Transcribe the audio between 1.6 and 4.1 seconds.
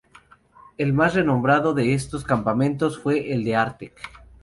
de estos campamentos fue el de Artek.